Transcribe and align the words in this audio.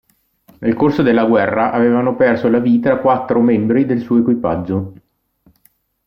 Nel 0.59 0.73
corso 0.73 1.03
della 1.03 1.25
guerra 1.25 1.71
avevano 1.71 2.15
perso 2.15 2.49
la 2.49 2.57
vita 2.57 2.97
quattro 2.97 3.39
membri 3.39 3.85
del 3.85 3.99
suo 3.99 4.17
equipaggio. 4.17 4.93